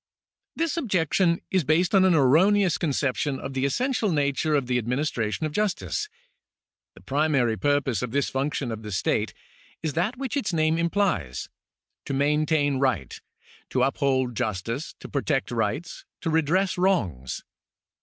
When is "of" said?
3.39-3.53, 4.55-4.65, 5.45-5.51, 8.01-8.09, 8.71-8.81